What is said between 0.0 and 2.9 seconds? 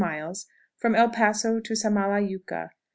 ]Miles. From El Paso to 26.10. Samalayuca.